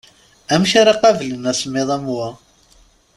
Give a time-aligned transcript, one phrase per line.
[0.53, 2.27] Amek ara qablen asemmiḍ am wa?